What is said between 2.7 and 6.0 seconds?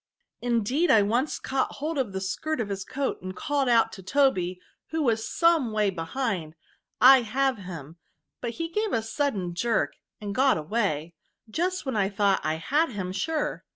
coat, and called out to Toby, who was some way